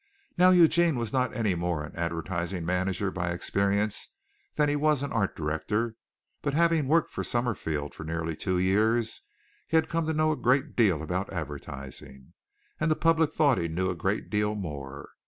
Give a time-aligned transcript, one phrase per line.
[0.35, 4.07] Now Eugene was not any more an advertising manager by experience
[4.55, 5.95] than he was an art director,
[6.41, 9.21] but having worked for Summerfield for nearly two years
[9.67, 12.33] he had come to know a great deal about advertising,
[12.79, 15.07] and the public thought he knew a great deal more.